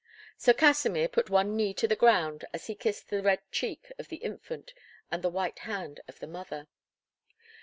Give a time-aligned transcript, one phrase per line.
[0.35, 4.07] Sir Kasimir put one knee to the ground as he kissed the red cheek of
[4.07, 4.73] the infant
[5.11, 6.67] and the white hand of the mother.